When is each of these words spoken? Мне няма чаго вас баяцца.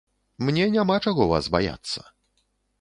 Мне 0.47 0.65
няма 0.77 0.95
чаго 1.05 1.29
вас 1.35 1.53
баяцца. 1.59 1.99